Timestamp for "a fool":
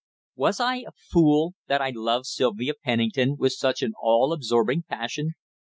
0.77-1.53